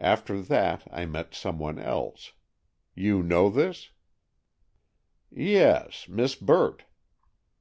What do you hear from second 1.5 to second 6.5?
one else. You know this?" "Yes; Miss